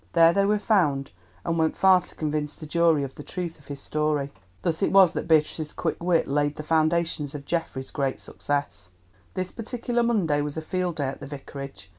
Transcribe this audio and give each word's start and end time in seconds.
There 0.13 0.33
they 0.33 0.45
were 0.45 0.57
found, 0.57 1.11
and 1.45 1.59
went 1.59 1.77
far 1.77 2.01
to 2.01 2.15
convince 2.15 2.55
the 2.55 2.65
jury 2.65 3.03
of 3.03 3.13
the 3.13 3.21
truth 3.21 3.59
of 3.59 3.67
his 3.67 3.79
story. 3.79 4.31
Thus 4.63 4.81
it 4.81 4.91
was 4.91 5.13
that 5.13 5.27
Beatrice's 5.27 5.73
quick 5.73 6.01
wit 6.01 6.27
laid 6.27 6.55
the 6.55 6.63
foundations 6.63 7.35
of 7.35 7.45
Geoffrey's 7.45 7.91
great 7.91 8.19
success. 8.19 8.89
This 9.35 9.51
particular 9.51 10.01
Monday 10.01 10.41
was 10.41 10.57
a 10.57 10.61
field 10.63 10.95
day 10.95 11.05
at 11.07 11.19
the 11.19 11.27
Vicarage. 11.27 11.87